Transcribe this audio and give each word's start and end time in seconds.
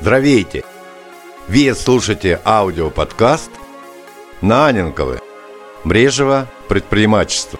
Здравейте! 0.00 0.64
Вы 1.46 1.74
слушаете 1.74 2.40
аудиоподкаст 2.44 3.50
Наненковы. 4.40 5.20
Брежево 5.84 6.46
предпринимательство. 6.68 7.58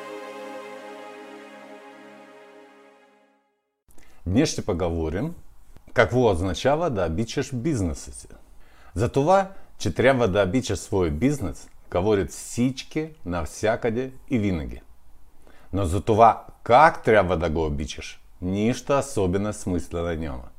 Днес 4.27 4.53
ще 4.53 4.65
поговорим 4.65 5.35
какво 5.93 6.31
означава 6.31 6.91
да 6.91 7.07
обичаш 7.07 7.55
бизнеса 7.55 8.13
си. 8.13 8.29
За 8.95 9.09
това, 9.09 9.51
че 9.79 9.95
трябва 9.95 10.29
да 10.29 10.43
обичаш 10.43 10.79
своя 10.79 11.11
бизнес, 11.11 11.69
говорят 11.93 12.31
всички, 12.31 13.09
навсякъде 13.27 14.13
и 14.31 14.39
винаги. 14.39 14.81
Но 15.73 15.85
за 15.85 16.01
това 16.01 16.47
как 16.63 17.03
трябва 17.03 17.37
да 17.37 17.51
го 17.51 17.67
обичаш, 17.67 18.21
нищо 18.43 18.99
особено 18.99 19.53
смислено 19.53 20.21
няма. 20.21 20.50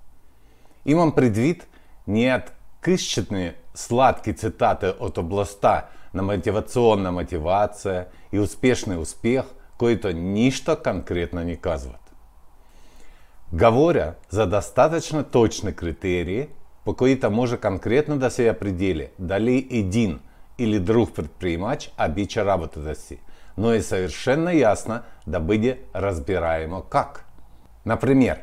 Имам 0.86 1.16
предвид 1.16 1.68
не 2.08 2.36
от 2.36 2.52
къщетни 2.82 3.54
сладки 3.74 4.36
цитати 4.36 4.94
от 5.00 5.18
областта 5.18 5.86
на 6.14 6.24
мотивационна 6.24 7.12
мотивация 7.12 8.06
и 8.32 8.40
успешный 8.40 8.98
успех, 8.98 9.44
които 9.78 10.12
нищо 10.12 10.78
конкретно 10.84 11.44
не 11.44 11.56
казват. 11.56 12.12
Говоря 13.54 14.14
за 14.30 14.48
достаточно 14.48 15.24
точные 15.24 15.74
критерии, 15.74 16.48
по 16.86 16.94
които 16.94 17.32
може 17.32 17.58
конкретно 17.58 18.18
да 18.18 18.32
се 18.32 18.52
определи 18.52 19.10
дали 19.20 19.68
един 19.72 20.20
или 20.58 20.80
друг 20.80 21.14
предпринимач 21.14 21.94
обича 22.10 22.46
работата 22.46 22.96
си, 22.96 23.20
но 23.58 23.74
и 23.74 23.82
совершенно 23.82 24.52
ясно 24.52 25.00
да 25.28 25.40
разбираемо 25.96 26.82
как. 26.82 27.26
Например, 27.86 28.40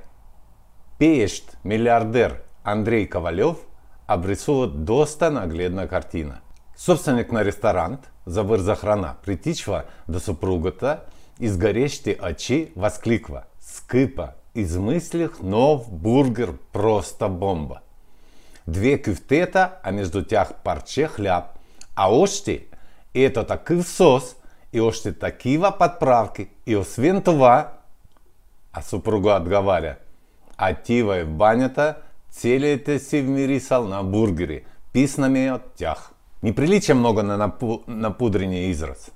пеещ 0.99 1.45
миллиардер 1.65 2.41
Андрей 2.65 3.07
Ковалев 3.07 3.57
обрисовывает 4.09 4.85
доста 4.85 5.31
нагледна 5.31 5.89
картина. 5.89 6.41
Собственник 6.77 7.33
на 7.33 7.45
ресторант 7.45 8.11
за 8.27 8.45
бърза 8.45 8.75
храна 8.75 9.15
притичва 9.23 9.83
до 10.09 10.21
супругата 10.21 11.01
и 11.41 11.49
с 11.49 11.59
горещи 11.59 12.17
очи 12.23 12.73
воскликва 12.77 13.43
«Скипа, 13.61 14.29
измислих 14.55 15.43
нов 15.43 15.93
бургер, 15.93 16.53
просто 16.73 17.29
бомба!» 17.29 17.81
Две 18.67 19.03
кюфтета, 19.03 19.71
а 19.83 19.93
между 19.93 20.25
тях 20.25 20.55
парче 20.65 21.07
хляб, 21.07 21.45
а 21.97 22.11
още 22.11 22.65
ето 23.15 23.45
такъв 23.45 23.89
сос 23.89 24.37
и 24.73 24.81
още 24.81 25.13
такива 25.13 25.79
подправки. 25.79 26.49
И 26.67 26.77
освен 26.77 27.23
това, 27.23 27.73
а 28.73 28.83
супруга 28.83 29.37
отговаря, 29.37 29.97
а 30.59 30.75
тива 30.75 31.17
е 31.17 31.25
в 31.25 31.31
банята– 31.31 31.95
целите 32.31 32.99
си 32.99 33.23
вмирисал 33.23 33.89
на 33.89 34.05
бургери, 34.05 34.65
писнами 34.93 35.51
от 35.51 35.63
тях. 35.77 36.13
Неприличие 36.43 36.95
много 36.95 37.23
на 37.23 37.37
напу... 37.37 37.79
напудрения 37.89 38.69
израз, 38.69 39.13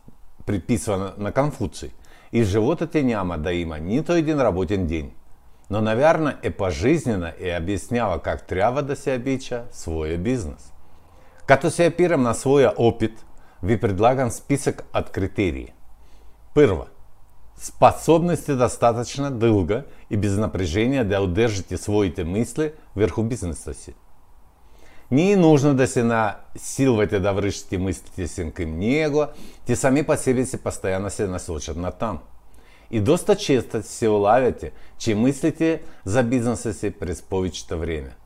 приписва 0.46 1.14
на 1.18 1.32
Конфуций. 1.32 1.90
И 2.32 2.44
живота 2.44 2.86
ти 2.86 3.02
няма 3.02 3.38
да 3.38 3.52
има 3.52 3.78
нито 3.78 4.12
един 4.12 4.40
работен 4.40 4.86
день. 4.86 5.10
Но, 5.70 5.80
наверное, 5.80 6.38
е 6.42 6.50
пожизненно 6.50 7.30
и 7.40 7.56
объяснява, 7.60 8.18
как 8.18 8.46
трябва 8.46 8.82
да 8.82 8.96
се 8.96 9.14
обича 9.14 9.64
своя 9.70 10.18
бизнес. 10.18 10.72
Като 11.46 11.70
се 11.70 11.88
опирам 11.88 12.22
на 12.22 12.34
своя 12.34 12.72
опит, 12.77 13.27
ви 13.62 13.80
предлагам 13.80 14.30
список 14.30 14.82
от 14.94 15.10
критерий. 15.10 15.66
Първо– 16.54 16.86
способности 17.56 18.56
достаточно 18.56 19.31
долго 19.31 19.75
и 20.11 20.17
без 20.17 20.36
напряжения 20.36 21.05
да 21.05 21.20
удержите 21.20 21.77
своите 21.77 22.25
мысли 22.25 22.72
вверху 22.97 23.22
бизнеса 23.22 23.75
си. 23.75 23.95
Не 25.11 25.36
нужно 25.36 25.75
да 25.75 25.86
се 25.86 26.05
насилвате 26.05 27.20
да 27.20 27.33
връщате 27.33 27.78
мислите 27.78 28.28
си 28.28 28.50
към 28.55 28.78
него, 28.78 29.27
те 29.67 29.77
сами 29.77 30.03
по 30.03 30.17
себе 30.17 30.47
си 30.47 30.58
постоянно 30.58 31.11
се 31.11 31.27
насочат 31.27 31.77
на 31.77 31.91
там. 31.91 32.18
И 32.91 33.01
доста 33.01 33.36
често 33.36 33.83
се 33.83 34.08
улавяте, 34.08 34.73
че 34.98 35.14
мислите 35.14 35.83
за 36.05 36.23
бизнеса 36.23 36.74
си 36.74 36.91
през 36.91 37.23
повечето 37.23 37.79
време. 37.79 38.17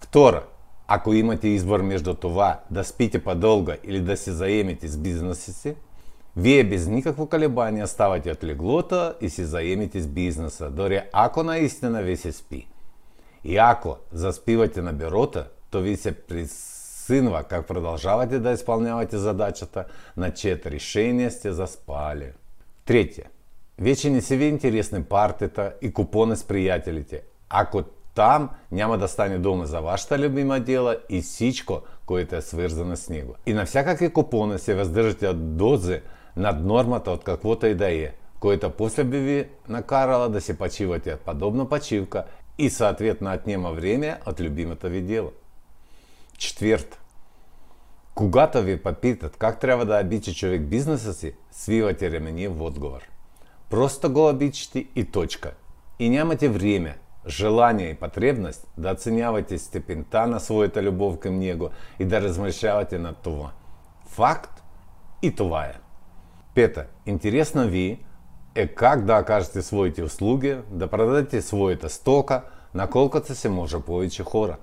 Второ, 0.00 0.40
ако 0.86 1.12
имате 1.12 1.48
избор 1.48 1.80
между 1.80 2.14
това 2.14 2.60
да 2.70 2.84
спите 2.84 3.24
подолго 3.24 3.72
или 3.84 4.00
да 4.00 4.16
се 4.16 4.32
заемете 4.32 4.88
с 4.88 4.96
бизнеса 4.96 5.52
си, 5.52 5.74
вие 6.36 6.64
без 6.64 6.86
никакво 6.86 7.26
колебание 7.26 7.86
ставате 7.86 8.30
от 8.30 8.44
леглота 8.44 9.14
и 9.20 9.30
си 9.30 9.44
заемитесь 9.44 10.06
бизнеса, 10.06 10.70
дори 10.70 11.02
ако 11.12 11.42
наистина 11.42 12.02
ви 12.02 12.16
се 12.16 12.32
спи. 12.32 12.68
И 13.44 13.56
ако 13.56 13.96
заспивате 14.12 14.82
на 14.82 14.92
бюрота, 14.92 15.48
то 15.70 15.80
ви 15.80 15.96
се 15.96 16.12
присынва, 16.12 17.44
как 17.44 17.66
продолжавате 17.66 18.38
да 18.38 18.50
исполнявате 18.50 19.18
задачата, 19.18 19.84
на 20.16 20.30
чието 20.30 20.70
решение 20.70 21.30
сте 21.30 21.52
заспали. 21.52 22.32
Третье. 22.84 23.24
Вече 23.78 24.10
не 24.10 24.20
си 24.20 24.36
ви 24.36 24.44
интересни 24.44 25.02
партията 25.02 25.72
и 25.82 25.92
купони 25.92 26.36
с 26.36 26.44
приятелите, 26.44 27.22
ако 27.48 27.82
там 28.14 28.50
няма 28.72 28.98
да 28.98 29.08
стане 29.08 29.38
дома 29.38 29.66
за 29.66 29.80
вашето 29.80 30.18
любимо 30.18 30.60
дело 30.60 30.92
и 31.08 31.22
всичко, 31.22 31.80
което 32.06 32.36
е 32.36 32.42
свързано 32.42 32.96
с 32.96 33.08
него. 33.08 33.34
И 33.46 33.52
на 33.52 33.64
всякакви 33.64 34.12
купони 34.12 34.58
се 34.58 34.74
въздържате 34.74 35.28
от 35.28 35.56
дози 35.56 36.00
над 36.36 36.64
нормата 36.64 37.10
от 37.10 37.24
каквото 37.24 37.66
и 37.66 37.74
да 37.74 37.92
е, 37.92 38.12
което 38.40 38.70
после 38.70 39.04
би 39.04 39.18
ви 39.18 39.48
накарало 39.68 40.28
да 40.28 40.40
се 40.40 40.58
почивате 40.58 41.16
подобно 41.16 41.68
почивка 41.68 42.24
и 42.58 42.70
соответно 42.70 43.34
отнема 43.34 43.72
время 43.72 44.18
от 44.26 44.40
любимото 44.40 44.88
ви 44.88 45.02
дело. 45.02 45.32
Четвърто. 46.38 46.98
Когато 48.14 48.62
ви 48.62 48.82
попитат 48.82 49.36
как 49.36 49.60
трябва 49.60 49.84
да 49.86 50.00
обича 50.00 50.32
човек 50.32 50.62
бизнеса 50.62 51.14
си, 51.14 51.34
свивате 51.50 52.10
ремени 52.10 52.48
в 52.48 52.62
отговор. 52.62 53.00
Просто 53.70 54.12
го 54.12 54.28
обичате 54.28 54.86
и 54.96 55.04
точка. 55.04 55.52
И 55.98 56.08
нямате 56.08 56.48
время, 56.48 56.94
желание 57.26 57.90
и 57.90 57.94
потребность 57.94 58.66
да 58.78 58.92
оценявате 58.92 59.58
степента 59.58 60.26
на 60.26 60.40
своята 60.40 60.82
любов 60.82 61.18
към 61.18 61.38
него 61.38 61.70
и 61.98 62.04
да 62.04 62.20
размышляете 62.20 62.98
над 62.98 63.16
това. 63.16 63.50
Факт 64.06 64.62
и 65.22 65.34
това 65.34 65.64
е. 65.64 65.83
Пета, 66.54 66.86
интересно 67.06 67.68
ви 67.68 68.04
е 68.54 68.66
как 68.66 69.04
да 69.04 69.18
окажете 69.18 69.62
своите 69.62 70.02
услуги, 70.02 70.56
да 70.70 70.88
продадете 70.88 71.42
своята 71.42 71.90
стока 71.90 72.42
на 72.74 72.90
колкото 72.90 73.34
се 73.34 73.48
може 73.48 73.80
повече 73.80 74.22
хора. 74.22 74.56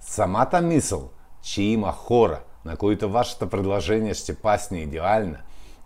Самата 0.00 0.60
мисъл, 0.62 1.10
че 1.42 1.62
има 1.62 1.92
хора, 1.92 2.40
на 2.64 2.76
които 2.76 3.10
вашето 3.10 3.48
предложение 3.48 4.14
ще 4.14 4.36
пасне 4.36 4.78
идеально, 4.78 5.36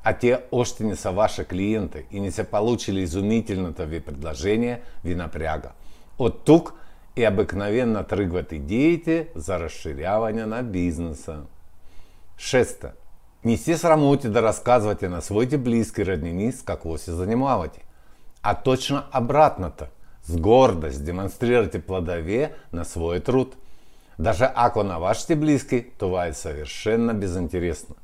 а 0.04 0.12
те 0.12 0.42
още 0.52 0.84
не 0.84 0.96
са 0.96 1.12
ваши 1.12 1.44
клиенти 1.44 2.04
и 2.10 2.20
не 2.20 2.30
са 2.30 2.44
получили 2.44 3.00
изумителното 3.00 3.86
ви 3.86 4.00
предложение, 4.00 4.80
ви 5.04 5.14
напряга. 5.14 5.68
От 6.18 6.44
тук 6.44 6.74
и 7.16 7.28
обыкновенно 7.28 8.04
тръгват 8.04 8.52
идеите 8.52 9.28
за 9.34 9.60
разширяване 9.60 10.46
на 10.46 10.62
бизнеса. 10.62 11.40
Шесто. 12.36 12.86
Не 13.44 13.56
срамуйте 13.56 14.28
да 14.28 14.42
разказвате 14.42 15.08
на 15.08 15.22
своите 15.22 15.58
близки 15.58 16.06
роднини 16.06 16.52
с 16.52 16.62
какво 16.62 16.98
се 16.98 17.12
занимавате, 17.12 17.84
а 18.42 18.54
точно 18.54 19.02
обратното. 19.20 19.84
С 20.24 20.36
гордость 20.36 21.04
демонстрирайте 21.04 21.82
плодове 21.82 22.52
на 22.72 22.84
свой 22.84 23.20
труд. 23.20 23.56
Даже 24.18 24.48
ако 24.54 24.82
на 24.82 24.98
вашите 24.98 25.36
близки, 25.36 25.86
това 25.98 26.26
е 26.26 26.34
совершенно 26.34 27.14
безинтересно. 27.14 27.94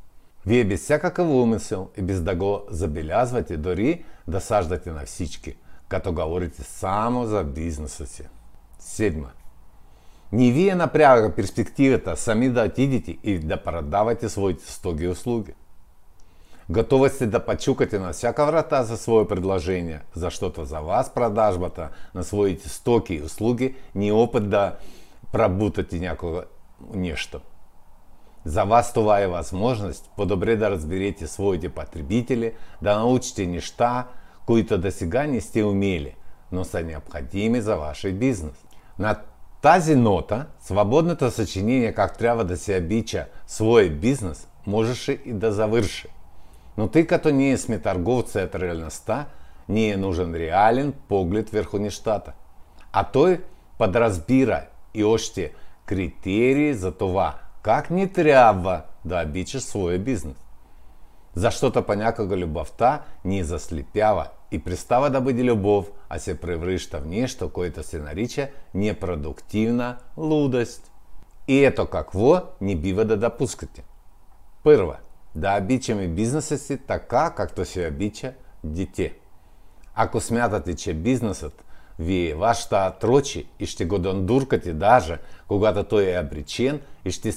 Вие 0.46 0.64
без 0.64 0.80
всякакъв 0.80 1.28
умисъл 1.28 1.90
и 1.96 2.02
без 2.02 2.22
да 2.22 2.34
го 2.34 2.62
забелязвате, 2.70 3.56
дори 3.56 4.04
да 4.28 4.40
саждате 4.40 4.90
на 4.90 5.04
всички, 5.04 5.56
като 5.88 6.12
говорите 6.12 6.62
само 6.62 7.26
за 7.26 7.44
бизнеса 7.44 8.06
си. 8.06 8.22
Не 10.32 10.74
напряга 10.74 11.34
перспективата 11.34 12.16
сами 12.16 12.48
да 12.48 12.64
отидете 12.64 13.18
и 13.22 13.38
да 13.38 13.62
продавате 13.62 14.28
своите 14.28 14.72
стоги 14.72 15.04
и 15.04 15.08
услуги. 15.08 15.52
Готовы 16.70 17.08
сте 17.08 17.26
да 17.26 17.40
почукате 17.40 17.98
на 17.98 18.12
всяка 18.12 18.46
врата 18.46 18.82
за 18.82 18.96
свое 18.96 19.28
предложение, 19.28 20.00
за 20.14 20.30
что-то 20.30 20.64
за 20.64 20.80
вас 20.80 21.14
продажбата 21.14 21.88
на 22.14 22.24
своите 22.24 22.68
стоки 22.68 23.14
и 23.14 23.22
услуги 23.22 23.74
не 23.94 24.12
опыт 24.12 24.50
да 24.50 24.76
пробутати 25.32 26.00
някого 26.00 26.42
нечто. 26.94 27.40
За 28.44 28.64
вас 28.64 28.92
това 28.92 29.20
е 29.20 29.26
възможност 29.26 30.10
по-добре 30.16 30.56
да 30.56 30.70
разберете 30.70 31.26
своите 31.26 31.68
потребители, 31.68 32.52
да 32.82 32.98
научите 32.98 33.46
неща, 33.46 34.06
които 34.46 34.78
до 34.78 34.90
сега 34.90 35.26
не 35.26 35.40
сте 35.40 35.64
умели, 35.64 36.16
но 36.52 36.64
са 36.64 36.82
необходими 36.82 37.60
за 37.60 37.76
вашей 37.76 38.12
бизнес. 38.12 38.64
Тази 39.60 39.96
нота, 39.96 40.46
свободното 40.60 41.30
съчинение 41.30 41.92
как 41.92 42.18
трябва 42.18 42.44
да 42.44 42.56
се 42.56 42.78
обича 42.78 43.26
свой 43.46 43.90
бизнес, 43.90 44.48
можеше 44.66 45.12
и 45.24 45.32
да 45.32 45.52
завърши. 45.52 46.08
Но 46.76 46.88
тъй 46.88 47.06
като 47.06 47.30
ние 47.30 47.58
сме 47.58 47.78
търговци 47.78 48.38
от 48.38 48.54
реалността, 48.54 49.26
ни 49.68 49.90
е 49.90 49.96
нужен 49.96 50.34
реален 50.34 50.92
поглед 51.08 51.50
върху 51.50 51.78
нещата. 51.78 52.32
А 52.92 53.04
той 53.04 53.40
подразбира 53.78 54.64
и 54.94 55.04
още 55.04 55.52
критерії 55.86 56.74
за 56.74 56.92
това 56.92 57.34
как 57.62 57.90
не 57.90 58.08
трябва 58.08 58.82
да 59.04 59.24
обичаш 59.26 59.62
своя 59.62 59.98
бизнес. 59.98 60.36
Защото 61.38 61.82
понякога 61.82 62.36
любовта 62.36 63.02
ни 63.24 63.44
заслепява 63.44 64.28
и 64.50 64.58
пристава 64.58 65.20
бъде 65.20 65.44
любов, 65.44 65.90
а 66.08 66.18
се 66.18 66.40
превръща 66.40 67.00
в 67.00 67.06
нещо, 67.06 67.48
което 67.48 67.82
се 67.82 67.98
нарича 67.98 68.48
непродуктивна 68.74 69.96
лудост. 70.16 70.90
И 71.48 71.64
ето 71.64 71.86
какво 71.86 72.40
не 72.60 72.76
бива 72.76 73.04
да 73.04 73.16
допускате. 73.16 73.84
Първа, 74.64 74.96
да 75.34 75.58
обичаме 75.62 76.08
бизнеса 76.08 76.58
си 76.58 76.78
така, 76.78 77.30
както 77.36 77.64
се 77.64 77.88
обича 77.88 78.32
дете. 78.64 79.14
Ако 79.94 80.20
смятате, 80.20 80.74
че 80.74 80.94
бизнесът 80.94 81.64
ви 81.98 82.30
е 82.30 82.34
вашата 82.34 82.92
трочи 83.00 83.48
и 83.58 83.66
ще 83.66 83.84
го 83.84 83.98
дондуркате 83.98 84.74
даже, 84.74 85.18
когато 85.48 85.84
той 85.84 86.14
е 86.14 86.20
обречен 86.20 86.80
и 87.04 87.10
ще 87.10 87.32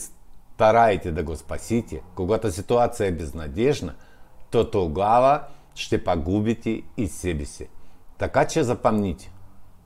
стараете 0.61 1.11
да 1.11 1.23
го 1.23 1.35
спасите, 1.35 2.01
когато 2.15 2.51
ситуация 2.51 3.07
е 3.07 3.11
безнадежна, 3.11 3.93
то 4.51 4.71
тогава 4.71 5.41
ще 5.75 6.03
погубите 6.03 6.81
и 6.97 7.07
себе 7.07 7.45
си. 7.45 7.67
Така 8.17 8.45
че 8.45 8.63
запомните, 8.63 9.31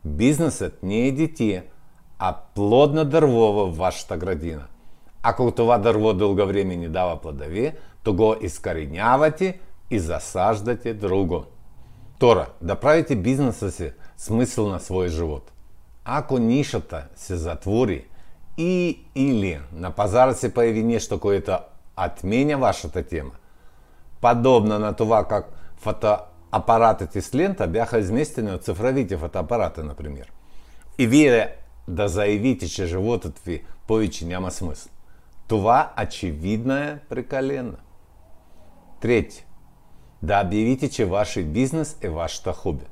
бизнесът 0.06 0.83
не 0.83 1.07
е 1.07 1.12
дете, 1.12 1.66
а 2.19 2.36
плодно 2.56 3.06
дърво 3.06 3.54
във 3.54 3.77
вашата 3.77 4.18
градина. 4.18 4.66
Ако 5.24 5.51
това 5.51 5.77
дърво 5.77 6.13
дълго 6.13 6.45
време 6.45 6.75
не 6.75 6.89
дава 6.89 7.22
плодове, 7.22 7.75
то 8.04 8.13
го 8.13 8.36
изкоренявате 8.42 9.60
и 9.92 10.00
засаждате 10.00 10.94
друго. 10.94 11.45
Второ, 12.16 12.45
да 12.62 12.75
правите 12.75 13.16
бизнеса 13.16 13.72
си 13.72 13.92
смисъл 14.18 14.69
на 14.69 14.80
свой 14.80 15.07
живот. 15.07 15.51
Ако 16.06 16.39
нишата 16.39 17.07
се 17.16 17.36
затвори 17.36 18.06
и 18.57 19.05
или 19.15 19.59
на 19.73 19.91
пазара 19.91 20.33
се 20.33 20.53
появи 20.53 20.83
нещо, 20.83 21.19
което 21.19 21.57
отменя 22.07 22.57
вашата 22.57 23.03
тема, 23.03 23.31
подобно 24.21 24.79
на 24.79 24.93
това, 24.93 25.27
как 25.27 25.45
фотоапаратите 25.77 27.21
с 27.21 27.35
лента 27.35 27.67
бяха 27.67 27.99
изместени 27.99 28.51
от 28.51 28.63
цифровите 28.63 29.17
фотоапарати, 29.17 29.81
например. 29.81 30.31
И 30.97 31.07
вие 31.07 31.55
да 31.87 32.07
заявите, 32.07 32.67
че 32.67 32.85
животът 32.85 33.39
ви 33.39 33.63
повече 33.87 34.25
няма 34.25 34.51
смисъл. 34.51 34.91
Това 35.47 35.93
очевидно 36.03 36.77
е 36.77 36.99
прекалено. 37.09 37.73
Третье. 39.01 39.45
Да 40.23 40.41
объявите, 40.45 40.89
че 40.89 41.05
ваш 41.05 41.43
бизнес 41.43 41.97
е 42.01 42.09
вашето 42.09 42.53
хобби. 42.53 42.85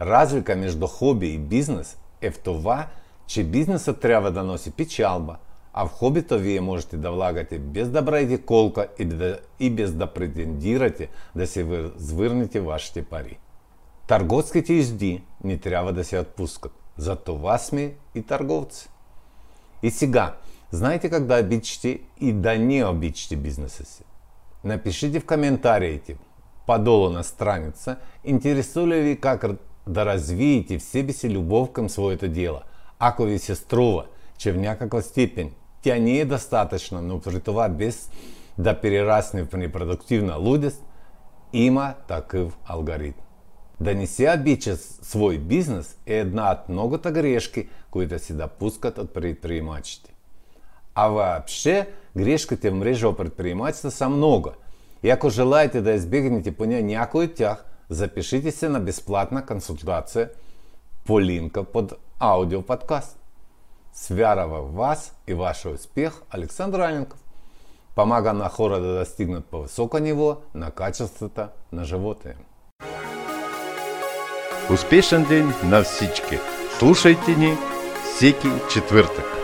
Разлика 0.00 0.56
между 0.56 0.86
хобби 0.86 1.28
и 1.28 1.38
бизнес 1.38 1.98
е 2.20 2.30
в 2.30 2.38
това, 2.38 2.86
че 3.32 3.44
бизнесът 3.44 4.00
трябва 4.00 4.32
да 4.32 4.42
носи 4.42 4.70
печалба, 4.70 5.36
а 5.72 5.86
в 5.86 5.90
хобито 5.90 6.38
вие 6.38 6.60
можете 6.60 6.96
да 6.96 7.12
влагате 7.12 7.58
без 7.58 7.88
да 7.88 8.04
правите 8.04 8.42
колка 8.42 8.86
и, 8.98 9.04
да, 9.04 9.38
и 9.60 9.70
без 9.70 9.92
да 9.92 10.06
претендирате 10.06 11.08
да 11.36 11.46
се 11.46 11.64
възвърнете 11.64 12.60
вашите 12.60 13.02
пари. 13.04 13.38
Търговските 14.06 14.72
изди 14.72 15.22
не 15.44 15.58
трябва 15.58 15.92
да 15.92 16.04
се 16.04 16.18
отпускат. 16.18 16.72
За 16.96 17.16
това 17.16 17.58
сме 17.58 17.94
и 18.14 18.22
търговци. 18.22 18.88
И 19.82 19.90
сега, 19.90 20.36
знаете 20.70 21.10
как 21.10 21.26
да 21.26 21.40
обичате 21.40 22.00
и 22.20 22.32
да 22.32 22.58
не 22.58 22.84
обичате 22.84 23.36
бизнеса 23.36 23.84
си? 23.84 24.04
Напишите 24.64 25.20
в 25.20 25.26
комментариите 25.26 26.16
подолу 26.66 27.10
на 27.10 27.24
страница, 27.24 27.96
интересует 28.24 29.04
ли 29.04 29.20
как 29.20 29.44
да 29.86 30.06
развиете 30.06 30.78
в 30.78 30.82
себе 30.82 31.12
си 31.12 31.30
любов 31.30 31.72
към 31.72 31.88
своето 31.88 32.28
дело. 32.28 32.58
Ако 33.04 33.24
ви 33.24 33.38
се 33.38 33.54
струва, 33.54 34.04
че 34.38 34.52
в 34.52 34.58
някаква 34.58 35.02
степен 35.02 35.50
тя 35.82 35.98
не 35.98 36.18
е 36.18 36.24
достатъчна, 36.24 37.02
но 37.02 37.20
при 37.20 37.40
това 37.40 37.68
без 37.68 38.10
да 38.58 38.80
перерасне 38.80 39.44
в 39.44 39.52
непродуктивна 39.52 40.36
лудост, 40.36 40.84
има 41.52 41.94
такъв 42.08 42.56
алгоритм. 42.64 43.20
Да 43.80 43.94
не 43.94 44.06
се 44.06 44.34
обича 44.38 44.76
свой 44.76 45.38
бизнес 45.38 45.96
е 46.06 46.14
една 46.14 46.52
от 46.52 46.68
многото 46.68 47.12
грешки, 47.12 47.68
които 47.90 48.18
се 48.18 48.34
допускат 48.34 48.98
от 48.98 49.14
предприемачите. 49.14 50.14
А 50.94 51.08
вообще, 51.08 51.88
грешките 52.16 52.70
в 52.70 52.74
мрежово 52.74 53.16
предприемачество 53.16 53.90
са 53.90 54.08
много. 54.08 54.50
И 55.02 55.10
ако 55.10 55.30
желаете 55.30 55.80
да 55.80 55.92
избегнете 55.92 56.52
поне 56.52 56.82
някой 56.82 57.24
от 57.24 57.34
тях, 57.34 57.64
запишите 57.90 58.50
се 58.50 58.68
на 58.68 58.80
безплатна 58.80 59.46
консултация 59.46 60.30
по 61.04 61.20
линка 61.20 61.64
под 61.64 61.94
аудиоподкаст. 62.22 63.18
С 63.92 64.14
вяра 64.14 64.46
в 64.46 64.74
вас 64.74 65.14
и 65.26 65.34
вашия 65.34 65.74
успех 65.74 66.22
Александр 66.30 66.80
Аленков. 66.80 67.18
Помага 67.94 68.32
на 68.32 68.48
хора 68.48 68.80
да 68.80 68.98
достигнат 68.98 69.44
по 69.44 69.58
высоко 69.58 69.98
ниво 69.98 70.36
на 70.54 70.70
качеството 70.70 71.48
на 71.72 71.84
живота 71.84 72.28
им. 72.28 72.36
Успешен 74.70 75.24
день 75.24 75.52
на 75.64 75.82
всички! 75.82 76.38
Слушайте 76.78 77.36
ни 77.36 77.56
всеки 78.04 78.48
четвъртък. 78.70 79.41